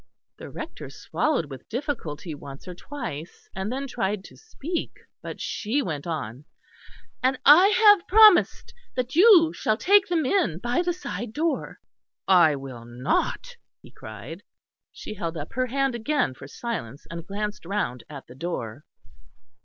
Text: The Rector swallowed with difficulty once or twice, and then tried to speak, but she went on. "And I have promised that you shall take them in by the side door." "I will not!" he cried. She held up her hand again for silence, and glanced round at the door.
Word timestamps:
The 0.39 0.49
Rector 0.49 0.89
swallowed 0.89 1.45
with 1.51 1.69
difficulty 1.69 2.33
once 2.33 2.67
or 2.67 2.73
twice, 2.73 3.47
and 3.55 3.71
then 3.71 3.85
tried 3.85 4.23
to 4.23 4.35
speak, 4.35 4.93
but 5.21 5.39
she 5.39 5.83
went 5.83 6.07
on. 6.07 6.43
"And 7.21 7.37
I 7.45 7.67
have 7.67 8.07
promised 8.07 8.73
that 8.95 9.15
you 9.15 9.53
shall 9.53 9.77
take 9.77 10.07
them 10.07 10.25
in 10.25 10.57
by 10.57 10.81
the 10.81 10.91
side 10.91 11.33
door." 11.33 11.79
"I 12.27 12.55
will 12.55 12.83
not!" 12.85 13.55
he 13.83 13.91
cried. 13.91 14.41
She 14.91 15.13
held 15.13 15.37
up 15.37 15.53
her 15.53 15.67
hand 15.67 15.93
again 15.93 16.33
for 16.33 16.47
silence, 16.47 17.05
and 17.11 17.27
glanced 17.27 17.63
round 17.63 18.03
at 18.09 18.25
the 18.25 18.33
door. 18.33 18.83